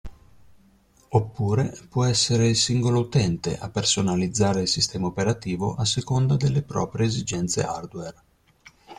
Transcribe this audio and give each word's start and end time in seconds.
Oppure 1.09 1.77
può 1.87 2.05
essere 2.05 2.47
il 2.47 2.55
singolo 2.55 3.01
utente 3.01 3.59
a 3.59 3.69
personalizzare 3.69 4.61
il 4.63 4.67
sistema 4.67 5.05
operativo 5.05 5.75
a 5.75 5.85
seconda 5.85 6.35
delle 6.37 6.63
proprie 6.63 7.05
esigenze 7.05 7.61
hardware. 7.63 8.21